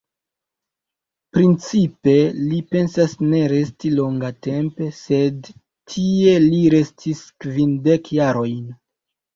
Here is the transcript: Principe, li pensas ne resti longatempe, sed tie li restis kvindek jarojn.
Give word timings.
Principe, 1.37 2.15
li 2.47 2.57
pensas 2.73 3.13
ne 3.27 3.43
resti 3.53 3.93
longatempe, 4.01 4.91
sed 5.03 5.53
tie 5.95 6.37
li 6.49 6.65
restis 6.79 7.25
kvindek 7.47 8.15
jarojn. 8.21 8.63